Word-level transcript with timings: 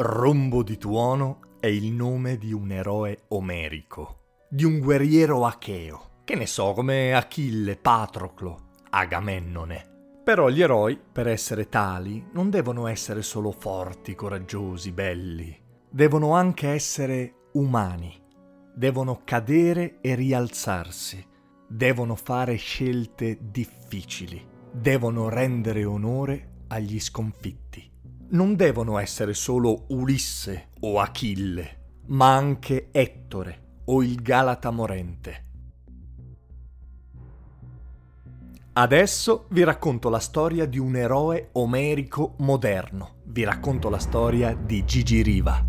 Rombo 0.00 0.62
di 0.62 0.78
tuono 0.78 1.56
è 1.58 1.66
il 1.66 1.90
nome 1.90 2.38
di 2.38 2.52
un 2.52 2.70
eroe 2.70 3.24
omerico, 3.30 4.44
di 4.48 4.62
un 4.62 4.78
guerriero 4.78 5.44
acheo, 5.44 6.20
che 6.22 6.36
ne 6.36 6.46
so, 6.46 6.72
come 6.72 7.12
Achille, 7.12 7.74
Patroclo, 7.74 8.68
Agamennone. 8.90 10.20
Però 10.22 10.50
gli 10.50 10.62
eroi, 10.62 10.96
per 10.96 11.26
essere 11.26 11.68
tali, 11.68 12.28
non 12.30 12.48
devono 12.48 12.86
essere 12.86 13.22
solo 13.22 13.50
forti, 13.50 14.14
coraggiosi, 14.14 14.92
belli, 14.92 15.58
devono 15.90 16.32
anche 16.32 16.68
essere 16.68 17.48
umani, 17.54 18.14
devono 18.72 19.22
cadere 19.24 19.98
e 20.00 20.14
rialzarsi, 20.14 21.26
devono 21.66 22.14
fare 22.14 22.54
scelte 22.54 23.36
difficili, 23.40 24.46
devono 24.70 25.28
rendere 25.28 25.84
onore 25.84 26.66
agli 26.68 27.00
sconfitti 27.00 27.96
non 28.30 28.56
devono 28.56 28.98
essere 28.98 29.32
solo 29.32 29.84
Ulisse 29.88 30.68
o 30.80 31.00
Achille, 31.00 32.02
ma 32.06 32.34
anche 32.34 32.88
Ettore 32.90 33.82
o 33.86 34.02
il 34.02 34.20
Galata 34.20 34.70
morente. 34.70 35.46
Adesso 38.74 39.46
vi 39.50 39.64
racconto 39.64 40.08
la 40.08 40.20
storia 40.20 40.66
di 40.66 40.78
un 40.78 40.94
eroe 40.94 41.48
omerico 41.52 42.34
moderno. 42.38 43.16
Vi 43.24 43.42
racconto 43.42 43.88
la 43.88 43.98
storia 43.98 44.54
di 44.54 44.84
Gigi 44.84 45.22
Riva. 45.22 45.64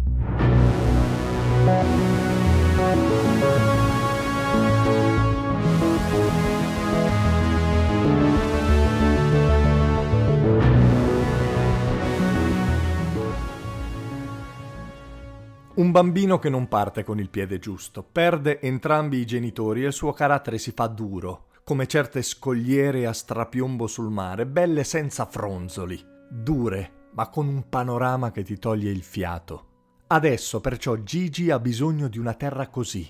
Un 15.79 15.91
bambino 15.91 16.39
che 16.39 16.49
non 16.49 16.67
parte 16.67 17.05
con 17.05 17.19
il 17.19 17.29
piede 17.29 17.57
giusto, 17.57 18.03
perde 18.03 18.59
entrambi 18.59 19.19
i 19.19 19.25
genitori 19.25 19.83
e 19.83 19.87
il 19.87 19.93
suo 19.93 20.11
carattere 20.11 20.57
si 20.57 20.73
fa 20.75 20.87
duro, 20.87 21.45
come 21.63 21.87
certe 21.87 22.21
scogliere 22.21 23.07
a 23.07 23.13
strapiombo 23.13 23.87
sul 23.87 24.09
mare, 24.09 24.45
belle 24.45 24.83
senza 24.83 25.25
fronzoli, 25.25 25.97
dure, 26.29 27.07
ma 27.13 27.29
con 27.29 27.47
un 27.47 27.69
panorama 27.69 28.29
che 28.31 28.43
ti 28.43 28.59
toglie 28.59 28.91
il 28.91 29.03
fiato. 29.03 29.67
Adesso 30.07 30.59
perciò 30.59 30.97
Gigi 30.97 31.49
ha 31.49 31.59
bisogno 31.59 32.09
di 32.09 32.17
una 32.17 32.33
terra 32.33 32.67
così, 32.67 33.09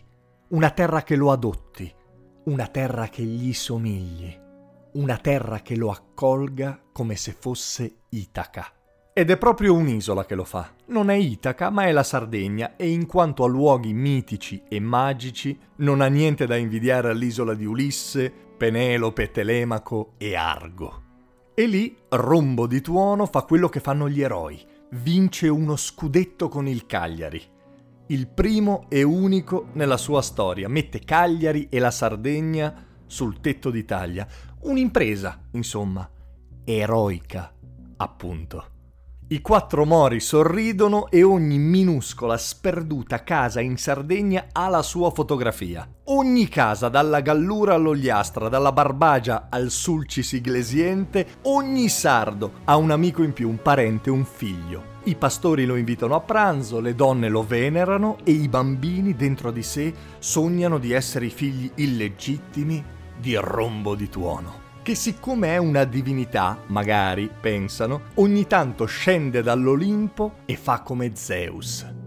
una 0.50 0.70
terra 0.70 1.02
che 1.02 1.16
lo 1.16 1.32
adotti, 1.32 1.92
una 2.44 2.68
terra 2.68 3.08
che 3.08 3.24
gli 3.24 3.52
somigli, 3.52 4.32
una 4.94 5.18
terra 5.18 5.62
che 5.62 5.76
lo 5.76 5.90
accolga 5.90 6.80
come 6.92 7.16
se 7.16 7.32
fosse 7.32 8.02
Itaca. 8.10 8.79
Ed 9.20 9.30
è 9.30 9.38
proprio 9.38 9.74
un'isola 9.74 10.24
che 10.26 10.34
lo 10.34 10.46
fa. 10.46 10.74
Non 10.86 11.10
è 11.10 11.16
Itaca, 11.16 11.70
ma 11.70 11.84
è 11.84 11.92
la 11.92 12.04
Sardegna 12.04 12.78
e 12.78 12.90
in 12.90 13.06
quanto 13.06 13.44
a 13.44 13.50
luoghi 13.50 13.92
mitici 13.92 14.64
e 14.70 14.80
magici 14.80 15.60
non 15.80 16.00
ha 16.00 16.08
niente 16.08 16.46
da 16.46 16.56
invidiare 16.56 17.10
all'isola 17.10 17.54
di 17.54 17.66
Ulisse, 17.66 18.32
Penelope, 18.32 19.30
Telemaco 19.30 20.14
e 20.18 20.38
Argo. 20.38 21.04
E 21.54 21.66
lì 21.66 21.98
Rombo 22.08 22.66
di 22.66 22.80
Tuono 22.80 23.26
fa 23.26 23.42
quello 23.42 23.68
che 23.68 23.82
fanno 23.82 24.08
gli 24.08 24.22
eroi. 24.22 24.66
Vince 24.92 25.50
uno 25.50 25.76
scudetto 25.76 26.48
con 26.48 26.66
il 26.66 26.86
Cagliari. 26.86 27.44
Il 28.08 28.26
primo 28.30 28.86
e 28.88 29.04
unico 29.04 29.68
nella 29.74 29.98
sua 29.98 30.22
storia. 30.22 30.70
Mette 30.70 31.00
Cagliari 31.00 31.68
e 31.70 31.80
la 31.80 31.92
Sardegna 31.92 32.86
sul 33.06 33.42
tetto 33.42 33.70
d'Italia. 33.70 34.26
Un'impresa, 34.62 35.42
insomma, 35.52 36.10
eroica, 36.64 37.54
appunto. 37.98 38.78
I 39.32 39.42
quattro 39.42 39.86
mori 39.86 40.20
sorridono 40.20 41.08
e 41.12 41.22
ogni 41.22 41.60
minuscola 41.60 42.36
sperduta 42.36 43.24
casa 43.24 43.62
in 43.62 43.78
Sardegna 43.78 44.48
ha 44.52 44.70
la 44.70 44.82
sua 44.82 45.12
fotografia. 45.12 45.88
Ogni 46.06 46.48
casa, 46.48 46.90
dalla 46.90 47.20
Gallura 47.20 47.76
all'Ogliastra, 47.76 48.50
dalla 48.50 48.72
Barbagia 48.72 49.46
al 49.52 49.70
Sulcis 49.70 50.32
Iglesiente, 50.32 51.28
ogni 51.44 51.90
sardo 51.90 52.54
ha 52.66 52.76
un 52.76 52.90
amico 52.90 53.22
in 53.22 53.34
più, 53.34 53.50
un 53.50 53.62
parente, 53.62 54.10
un 54.10 54.26
figlio. 54.26 54.98
I 55.04 55.14
pastori 55.14 55.66
lo 55.66 55.76
invitano 55.76 56.16
a 56.16 56.22
pranzo, 56.22 56.80
le 56.80 56.96
donne 56.96 57.30
lo 57.30 57.44
venerano 57.44 58.18
e 58.24 58.32
i 58.32 58.48
bambini 58.48 59.16
dentro 59.16 59.52
di 59.52 59.62
sé 59.62 59.94
sognano 60.18 60.80
di 60.80 60.92
essere 60.92 61.28
i 61.28 61.30
figli 61.30 61.70
illegittimi 61.76 62.84
di 63.16 63.36
Rombo 63.36 63.94
di 63.94 64.10
Tuono 64.10 64.69
che 64.82 64.96
siccome 64.96 65.50
è 65.50 65.58
una 65.58 65.84
divinità, 65.84 66.64
magari, 66.68 67.30
pensano, 67.40 68.02
ogni 68.16 68.48
tanto 68.48 68.86
scende 68.86 69.42
dall'Olimpo 69.42 70.40
e 70.46 70.56
fa 70.56 70.82
come 70.82 71.16
Zeus. 71.16 71.98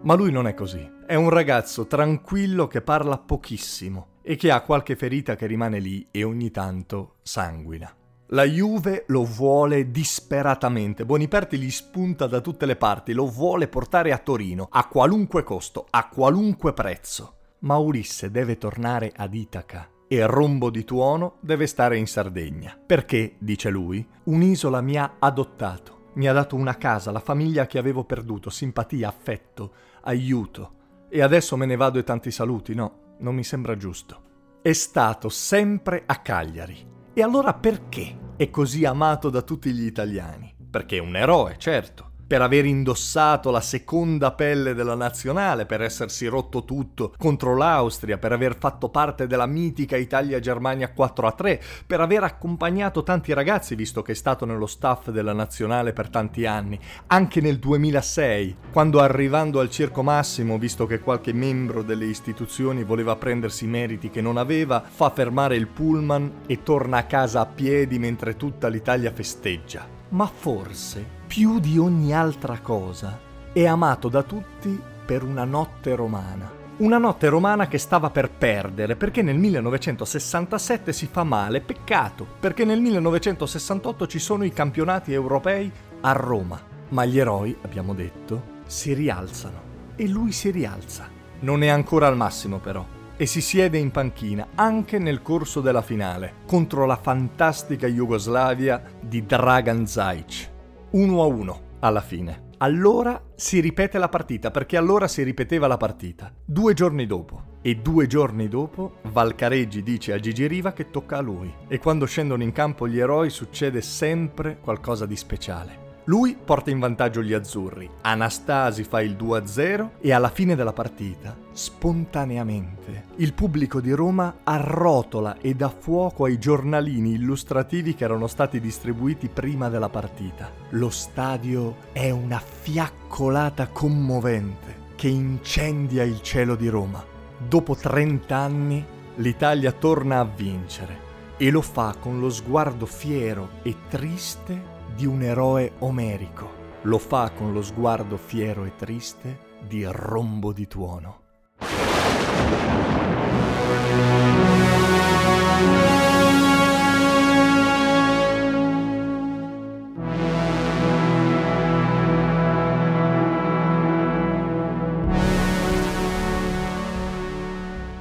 Ma 0.00 0.14
lui 0.14 0.32
non 0.32 0.46
è 0.46 0.54
così. 0.54 0.90
È 1.06 1.14
un 1.14 1.28
ragazzo 1.28 1.86
tranquillo 1.86 2.66
che 2.66 2.80
parla 2.80 3.18
pochissimo 3.18 4.16
e 4.22 4.36
che 4.36 4.50
ha 4.50 4.62
qualche 4.62 4.96
ferita 4.96 5.36
che 5.36 5.46
rimane 5.46 5.80
lì 5.80 6.06
e 6.10 6.22
ogni 6.22 6.50
tanto 6.50 7.16
sanguina. 7.22 7.94
La 8.32 8.44
Juve 8.44 9.04
lo 9.06 9.24
vuole 9.24 9.90
disperatamente, 9.90 11.06
Boniperti 11.06 11.56
gli 11.56 11.70
spunta 11.70 12.26
da 12.26 12.42
tutte 12.42 12.66
le 12.66 12.76
parti, 12.76 13.14
lo 13.14 13.26
vuole 13.26 13.68
portare 13.68 14.12
a 14.12 14.18
Torino, 14.18 14.68
a 14.70 14.86
qualunque 14.86 15.42
costo, 15.42 15.86
a 15.88 16.08
qualunque 16.08 16.74
prezzo. 16.74 17.36
Ma 17.60 17.78
Ulisse 17.78 18.30
deve 18.30 18.58
tornare 18.58 19.14
ad 19.16 19.32
Itaca 19.32 19.88
e 20.06 20.26
Rombo 20.26 20.68
di 20.68 20.84
Tuono 20.84 21.38
deve 21.40 21.66
stare 21.66 21.96
in 21.96 22.06
Sardegna. 22.06 22.78
Perché, 22.84 23.36
dice 23.38 23.70
lui, 23.70 24.06
un'isola 24.24 24.82
mi 24.82 24.98
ha 24.98 25.14
adottato, 25.18 26.10
mi 26.16 26.28
ha 26.28 26.34
dato 26.34 26.54
una 26.54 26.76
casa, 26.76 27.10
la 27.10 27.20
famiglia 27.20 27.66
che 27.66 27.78
avevo 27.78 28.04
perduto, 28.04 28.50
simpatia, 28.50 29.08
affetto, 29.08 29.72
aiuto. 30.02 30.72
E 31.08 31.22
adesso 31.22 31.56
me 31.56 31.64
ne 31.64 31.76
vado 31.76 31.98
e 31.98 32.04
tanti 32.04 32.30
saluti, 32.30 32.74
no, 32.74 33.14
non 33.20 33.34
mi 33.34 33.42
sembra 33.42 33.74
giusto. 33.74 34.20
È 34.60 34.74
stato 34.74 35.30
sempre 35.30 36.02
a 36.04 36.16
Cagliari 36.16 36.96
e 37.18 37.22
allora 37.22 37.52
perché 37.52 38.34
è 38.36 38.48
così 38.48 38.84
amato 38.84 39.28
da 39.28 39.42
tutti 39.42 39.72
gli 39.72 39.84
italiani? 39.84 40.54
Perché 40.70 40.98
è 40.98 41.00
un 41.00 41.16
eroe, 41.16 41.56
certo, 41.58 42.07
per 42.28 42.42
aver 42.42 42.66
indossato 42.66 43.50
la 43.50 43.62
seconda 43.62 44.32
pelle 44.32 44.74
della 44.74 44.94
nazionale, 44.94 45.64
per 45.64 45.80
essersi 45.80 46.26
rotto 46.26 46.64
tutto 46.64 47.14
contro 47.16 47.56
l'Austria, 47.56 48.18
per 48.18 48.32
aver 48.32 48.56
fatto 48.58 48.90
parte 48.90 49.26
della 49.26 49.46
mitica 49.46 49.96
Italia-Germania 49.96 50.92
4-3, 50.94 51.58
per 51.86 52.02
aver 52.02 52.24
accompagnato 52.24 53.02
tanti 53.02 53.32
ragazzi, 53.32 53.74
visto 53.74 54.02
che 54.02 54.12
è 54.12 54.14
stato 54.14 54.44
nello 54.44 54.66
staff 54.66 55.08
della 55.08 55.32
nazionale 55.32 55.94
per 55.94 56.10
tanti 56.10 56.44
anni, 56.44 56.78
anche 57.06 57.40
nel 57.40 57.58
2006, 57.58 58.56
quando 58.72 59.00
arrivando 59.00 59.58
al 59.58 59.70
Circo 59.70 60.02
Massimo, 60.02 60.58
visto 60.58 60.86
che 60.86 61.00
qualche 61.00 61.32
membro 61.32 61.82
delle 61.82 62.04
istituzioni 62.04 62.84
voleva 62.84 63.16
prendersi 63.16 63.66
meriti 63.66 64.10
che 64.10 64.20
non 64.20 64.36
aveva, 64.36 64.84
fa 64.86 65.08
fermare 65.08 65.56
il 65.56 65.66
pullman 65.66 66.42
e 66.46 66.62
torna 66.62 66.98
a 66.98 67.04
casa 67.04 67.40
a 67.40 67.46
piedi 67.46 67.98
mentre 67.98 68.36
tutta 68.36 68.68
l'Italia 68.68 69.12
festeggia. 69.12 69.86
Ma 70.10 70.26
forse 70.26 71.17
più 71.28 71.60
di 71.60 71.76
ogni 71.76 72.14
altra 72.14 72.58
cosa, 72.60 73.20
è 73.52 73.66
amato 73.66 74.08
da 74.08 74.22
tutti 74.22 74.80
per 75.04 75.22
una 75.22 75.44
notte 75.44 75.94
romana. 75.94 76.50
Una 76.78 76.96
notte 76.96 77.28
romana 77.28 77.68
che 77.68 77.76
stava 77.76 78.08
per 78.08 78.30
perdere 78.30 78.96
perché 78.96 79.20
nel 79.20 79.36
1967 79.36 80.90
si 80.90 81.06
fa 81.06 81.24
male, 81.24 81.60
peccato, 81.60 82.26
perché 82.40 82.64
nel 82.64 82.80
1968 82.80 84.06
ci 84.06 84.18
sono 84.18 84.44
i 84.44 84.52
campionati 84.54 85.12
europei 85.12 85.70
a 86.00 86.12
Roma. 86.12 86.58
Ma 86.88 87.04
gli 87.04 87.18
eroi, 87.18 87.54
abbiamo 87.60 87.92
detto, 87.92 88.62
si 88.66 88.94
rialzano. 88.94 89.60
E 89.96 90.08
lui 90.08 90.32
si 90.32 90.50
rialza. 90.50 91.10
Non 91.40 91.62
è 91.62 91.68
ancora 91.68 92.06
al 92.06 92.16
massimo 92.16 92.58
però 92.58 92.84
e 93.20 93.26
si 93.26 93.40
siede 93.42 93.76
in 93.76 93.90
panchina 93.90 94.46
anche 94.54 94.98
nel 94.98 95.22
corso 95.22 95.60
della 95.60 95.82
finale 95.82 96.34
contro 96.46 96.86
la 96.86 96.96
fantastica 96.96 97.88
Jugoslavia 97.88 98.80
di 99.00 99.26
Dragan 99.26 99.86
Zajic. 99.86 100.56
1 100.90 101.22
a 101.22 101.26
1 101.26 101.60
alla 101.80 102.00
fine. 102.00 102.46
Allora 102.58 103.22
si 103.34 103.60
ripete 103.60 103.98
la 103.98 104.08
partita, 104.08 104.50
perché 104.50 104.76
allora 104.76 105.06
si 105.06 105.22
ripeteva 105.22 105.66
la 105.66 105.76
partita. 105.76 106.32
Due 106.44 106.74
giorni 106.74 107.06
dopo. 107.06 107.56
E 107.60 107.76
due 107.76 108.06
giorni 108.06 108.48
dopo 108.48 108.98
Valcareggi 109.02 109.82
dice 109.82 110.12
a 110.12 110.18
Gigi 110.18 110.46
Riva 110.46 110.72
che 110.72 110.90
tocca 110.90 111.18
a 111.18 111.20
lui. 111.20 111.52
E 111.68 111.78
quando 111.78 112.06
scendono 112.06 112.42
in 112.42 112.52
campo 112.52 112.88
gli 112.88 112.98
eroi 112.98 113.30
succede 113.30 113.80
sempre 113.82 114.58
qualcosa 114.60 115.06
di 115.06 115.16
speciale. 115.16 115.87
Lui 116.08 116.38
porta 116.42 116.70
in 116.70 116.78
vantaggio 116.78 117.22
gli 117.22 117.34
azzurri, 117.34 117.88
Anastasi 118.00 118.82
fa 118.82 119.02
il 119.02 119.14
2-0 119.14 119.90
e 120.00 120.10
alla 120.10 120.30
fine 120.30 120.56
della 120.56 120.72
partita, 120.72 121.36
spontaneamente, 121.52 123.08
il 123.16 123.34
pubblico 123.34 123.78
di 123.78 123.92
Roma 123.92 124.38
arrotola 124.42 125.36
e 125.38 125.52
dà 125.52 125.68
fuoco 125.68 126.24
ai 126.24 126.38
giornalini 126.38 127.12
illustrativi 127.12 127.94
che 127.94 128.04
erano 128.04 128.26
stati 128.26 128.58
distribuiti 128.58 129.28
prima 129.28 129.68
della 129.68 129.90
partita. 129.90 130.50
Lo 130.70 130.88
stadio 130.88 131.76
è 131.92 132.08
una 132.08 132.38
fiaccolata 132.38 133.68
commovente 133.68 134.86
che 134.96 135.08
incendia 135.08 136.04
il 136.04 136.22
cielo 136.22 136.54
di 136.54 136.68
Roma. 136.68 137.04
Dopo 137.36 137.74
30 137.74 138.34
anni 138.34 138.82
l'Italia 139.16 139.72
torna 139.72 140.20
a 140.20 140.24
vincere 140.24 141.06
e 141.36 141.50
lo 141.50 141.60
fa 141.60 141.94
con 142.00 142.18
lo 142.18 142.30
sguardo 142.30 142.86
fiero 142.86 143.50
e 143.62 143.76
triste 143.90 144.76
di 144.98 145.06
un 145.06 145.22
eroe 145.22 145.74
omerico. 145.78 146.50
Lo 146.82 146.98
fa 146.98 147.30
con 147.30 147.52
lo 147.52 147.62
sguardo 147.62 148.16
fiero 148.16 148.64
e 148.64 148.74
triste 148.74 149.38
di 149.64 149.84
rombo 149.84 150.52
di 150.52 150.66
tuono. 150.66 151.20